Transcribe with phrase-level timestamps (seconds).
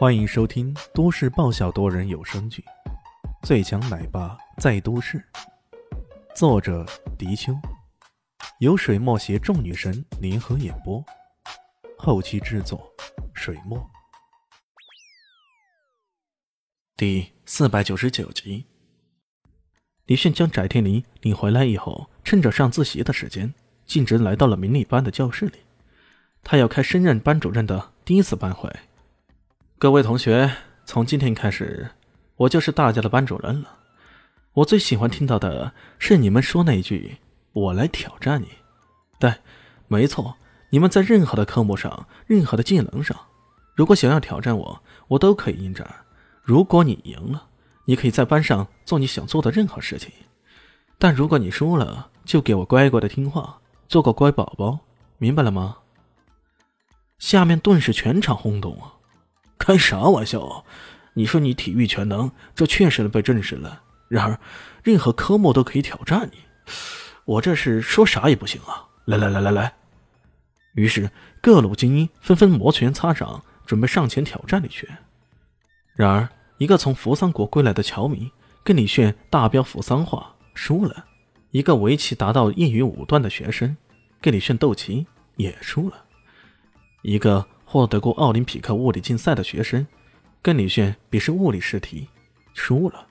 [0.00, 2.64] 欢迎收听都市爆笑多人有声剧
[3.46, 5.18] 《最强奶爸在都市》，
[6.34, 6.86] 作者：
[7.18, 7.52] 迪秋，
[8.60, 11.04] 由水墨携众女神联合演播，
[11.98, 12.90] 后期制作：
[13.34, 13.78] 水墨。
[16.96, 18.64] 第四百九十九集，
[20.06, 23.52] 李炫将翟天临领回来以后，趁着上自习的时间，
[23.84, 25.58] 径直来到了迷你班的教室里。
[26.42, 28.74] 他要开升任班主任的第一次班会。
[29.80, 31.88] 各位同学，从今天开始，
[32.36, 33.78] 我就是大家的班主任了。
[34.52, 37.16] 我最喜欢听到的是你们说那一句
[37.54, 38.48] ：“我来挑战你。”
[39.18, 39.32] 对，
[39.88, 40.36] 没错，
[40.68, 43.18] 你们在任何的科目上、任何的技能上，
[43.74, 45.88] 如果想要挑战我，我都可以应战。
[46.42, 47.46] 如果你赢了，
[47.86, 50.10] 你可以在班上做你想做的任何事情；
[50.98, 53.58] 但如果你输了，就给我乖乖的听话，
[53.88, 54.80] 做个乖宝宝，
[55.16, 55.78] 明白了吗？
[57.18, 58.99] 下面顿时全场轰动啊！
[59.60, 60.64] 开啥玩笑？
[61.12, 63.82] 你说你体育全能，这确实被证实了。
[64.08, 64.40] 然而，
[64.82, 66.38] 任何科目都可以挑战你，
[67.26, 68.88] 我这是说啥也不行啊！
[69.04, 69.74] 来来来来来！
[70.74, 71.10] 于是
[71.42, 74.88] 各路精英纷纷摩拳擦掌，准备上前挑战李炫。
[75.94, 78.30] 然而，一个从扶桑国归来的侨民
[78.64, 81.04] 跟李炫大飙扶桑话，输了；
[81.50, 83.76] 一个围棋达到业余五段的学生
[84.22, 85.96] 跟李炫斗棋，也输了；
[87.02, 87.46] 一个。
[87.72, 89.86] 获得过奥林匹克物理竞赛的学生，
[90.42, 92.08] 跟李炫比试物理试题，
[92.52, 93.06] 输了。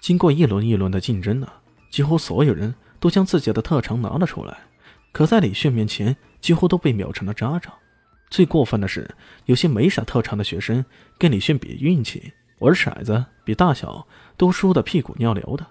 [0.00, 1.46] 经过一轮一轮的竞争呢，
[1.90, 4.56] 几乎所有人都将自己的特长拿了出来，
[5.12, 7.70] 可在李炫面前，几乎都被秒成了渣渣。
[8.30, 10.82] 最过分的是，有些没啥特长的学生
[11.18, 14.06] 跟李炫比运气，玩骰子比大小，
[14.38, 15.66] 都输得屁滚尿流的。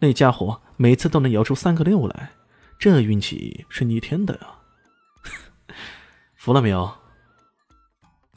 [0.00, 2.32] 那家伙每次都能摇出三个六来，
[2.80, 4.48] 这运气是逆天的呀！
[6.34, 7.03] 服了没有？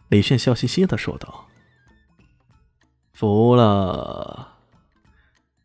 [0.09, 1.47] 李炫笑嘻嘻的说道
[3.13, 4.55] ：“服了。”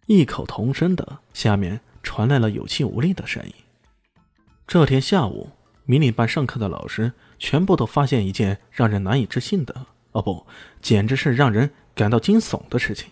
[0.06, 3.54] 异口同声的，下面传来了有气无力的声音。
[4.66, 5.50] 这天下午，
[5.84, 10.44] 迷你班上课的老师全部都发现一件让人难以置信的，哦不，
[10.80, 13.10] 简直是让人感到惊悚的事情。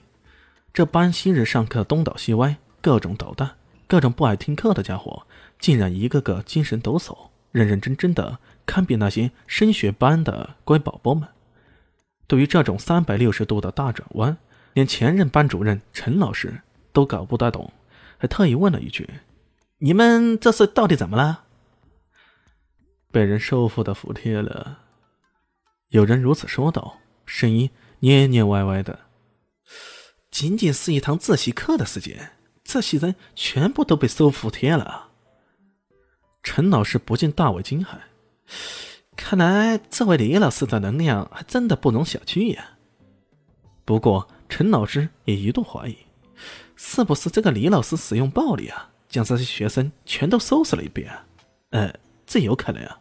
[0.72, 5.26] 这班昔日上课东倒西歪、各种捣蛋、各种不爱听课的家伙，
[5.60, 8.38] 竟然一个个精神抖擞、认认真真的。
[8.66, 11.28] 堪比那些升学班的乖宝宝们。
[12.28, 14.36] 对于这种三百六十度的大转弯，
[14.74, 16.60] 连前任班主任陈老师
[16.92, 17.72] 都搞不大懂，
[18.16, 19.10] 还特意问了一句
[19.78, 21.46] ：“你们这是到底怎么了？”
[23.10, 24.78] 被人收服的服帖了。
[25.88, 27.70] 有人如此说道，声音
[28.02, 29.00] 蔫蔫歪歪的。
[30.30, 35.09] 仅仅是一堂自习课的时间，这些人全部都被收服帖了。
[36.52, 37.90] 陈老师不禁大为惊骇。
[39.14, 42.70] 看来这位李老师的能量还真的不容小觑呀。
[43.84, 45.96] 不过陈老师也一度怀疑，
[46.74, 51.08] 是不是这个李老师使用暴力啊，将这些学生全都收拾了一遍？
[51.70, 51.94] 呃，
[52.26, 52.98] 这有可能啊。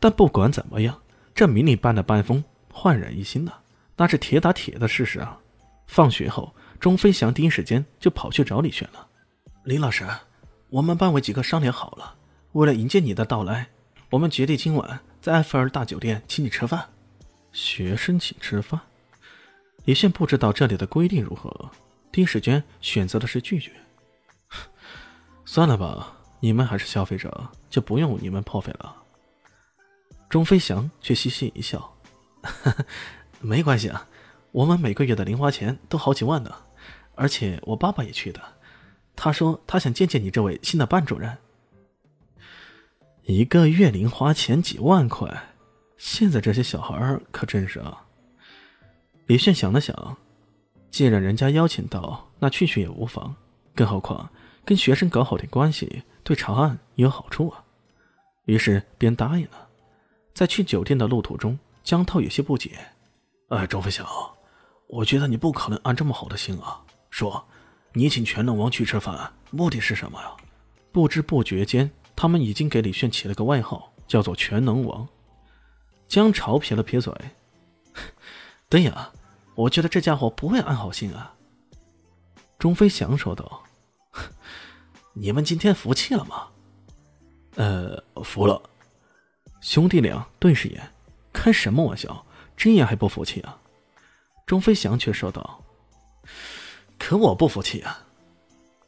[0.00, 0.98] 但不管怎么样，
[1.34, 3.60] 这迷你班的班风焕然一新了，
[3.94, 5.38] 那是铁打铁的事实啊。
[5.86, 9.06] 放学后，钟飞翔第一时间就跑去找李轩了。
[9.64, 10.08] 李老师，
[10.70, 12.14] 我们班委几个商量好了，
[12.52, 13.68] 为了迎接你的到来。
[14.10, 16.90] 我们决定今晚在埃菲尔大酒店请你吃饭，
[17.50, 18.78] 学生请吃饭。
[19.86, 21.70] 李现不知道这里的规定如何，
[22.12, 23.72] 第一时间选择的是拒绝。
[25.46, 28.96] 算了吧，你们还是消费者，就不用你们破费了。
[30.28, 31.94] 钟飞翔却嘻嘻一笑
[33.40, 34.06] ：“没关系啊，
[34.50, 36.54] 我们每个月的零花钱都好几万呢，
[37.14, 38.40] 而且我爸爸也去的，
[39.16, 41.34] 他说他想见见你这位新的班主任。”
[43.24, 45.30] 一个月零花钱几万块，
[45.96, 48.04] 现在这些小孩可真是啊。
[49.26, 50.16] 李炫想了想，
[50.90, 53.32] 既然人家邀请到，那去去也无妨。
[53.76, 54.28] 更何况
[54.64, 57.62] 跟学生搞好点关系，对查案也有好处啊。
[58.46, 59.68] 于是便答应了。
[60.34, 62.72] 在去酒店的路途中，江涛有些不解
[63.50, 64.04] ：“哎，钟飞翔，
[64.88, 66.82] 我觉得你不可能安这么好的心啊。
[67.08, 67.46] 说，
[67.92, 70.32] 你请全能王去吃饭，目的是什么呀？”
[70.90, 71.88] 不知不觉间。
[72.14, 75.08] 他们已经给李炫起了个外号，叫做“全能王”。
[76.08, 77.12] 江潮撇了撇嘴
[78.68, 79.10] ：“对呀，
[79.54, 81.34] 我觉得这家伙不会安好心啊。”
[82.58, 83.62] 钟飞翔说道
[85.14, 86.48] ：“你们今天服气了吗
[87.56, 88.62] ？”“呃，服了。”
[89.60, 90.92] 兄弟俩对视眼，
[91.32, 92.24] 开什么玩笑？
[92.56, 93.58] 这样还不服气啊？
[94.46, 95.62] 钟飞翔却说道
[96.98, 98.06] ：“可我不服气啊！”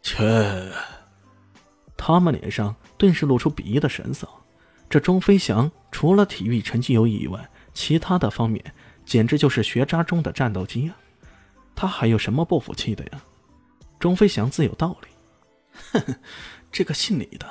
[0.03, 0.73] 切。
[1.97, 4.29] 他们脸上顿时露出鄙夷的神色。
[4.89, 8.63] 这钟飞翔除了体育成绩优异以外，其他的方面
[9.05, 10.97] 简直就是学渣中的战斗机啊！
[11.75, 13.21] 他还有什么不服气的呀？
[13.99, 15.09] 钟飞翔自有道理。
[15.91, 16.15] 呵呵，
[16.71, 17.47] 这个姓李的，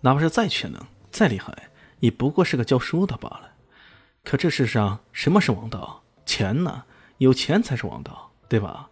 [0.00, 1.70] 哪怕是再全能、再厉害，
[2.00, 3.50] 也不过是个教书的罢了。
[4.24, 6.02] 可这世上什么是王道？
[6.26, 6.84] 钱呢？
[7.18, 8.88] 有钱才是王道，对吧？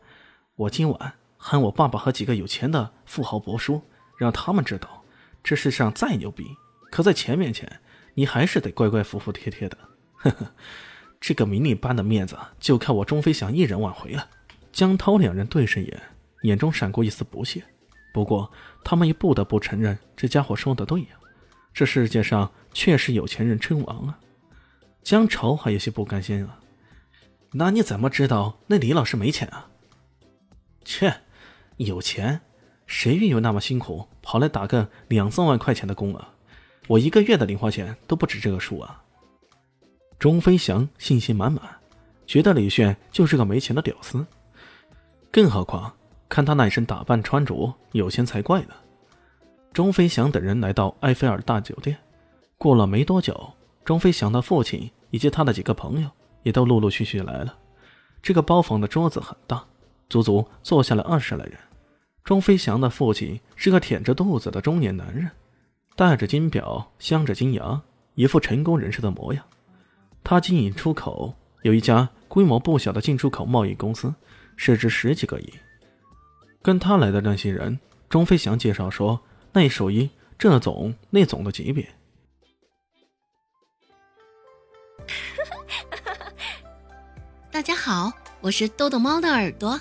[0.54, 3.82] 我今晚喊我爸爸和几个有钱的富豪伯叔，
[4.16, 5.02] 让他们知道，
[5.42, 6.56] 这世上再牛逼，
[6.90, 7.80] 可在钱面前，
[8.14, 9.78] 你还是得乖乖服服帖帖的。
[10.14, 10.52] 呵呵，
[11.20, 14.28] 这个迷你班的面子就靠我钟飞翔一人挽回了。
[14.72, 16.02] 江涛两人对视眼，
[16.42, 17.62] 眼中闪过一丝不屑。
[18.12, 18.50] 不过，
[18.82, 21.08] 他们也不得不承认，这家伙说的对呀，
[21.74, 24.18] 这世界上确实有钱人称王啊。
[25.02, 26.58] 江潮还有些不甘心啊，
[27.52, 29.68] 那你怎么知道那李老师没钱啊？
[30.84, 31.22] 切，
[31.76, 32.40] 有钱，
[32.86, 36.28] 谁愿意那么辛苦跑来打个两三万块钱的工啊？
[36.88, 39.02] 我一个月的零花钱都不止这个数啊！
[40.18, 41.62] 钟飞翔信心满满，
[42.26, 44.24] 觉得李炫就是个没钱的屌丝，
[45.30, 45.92] 更何况。
[46.28, 48.74] 看他那身打扮穿着，有钱才怪呢。
[49.72, 51.96] 钟飞翔等人来到埃菲尔大酒店，
[52.58, 53.52] 过了没多久，
[53.84, 56.10] 钟飞翔的父亲以及他的几个朋友
[56.42, 57.56] 也都陆陆续续来了。
[58.20, 59.64] 这个包房的桌子很大，
[60.08, 61.56] 足足坐下了二十来人。
[62.26, 65.30] 钟飞翔的父亲是个腆着肚子的中年男人，
[65.94, 67.80] 戴着金表，镶着金牙，
[68.16, 69.44] 一副成功人士的模样。
[70.24, 71.32] 他经营出口，
[71.62, 74.12] 有一家规模不小的进出口贸易公司，
[74.56, 75.54] 市值十几个亿。
[76.62, 77.78] 跟他来的那些人，
[78.08, 79.20] 钟飞翔介绍说，
[79.52, 81.88] 那属于这总那总的级别。
[87.52, 89.80] 大家好，我是豆豆猫的耳朵。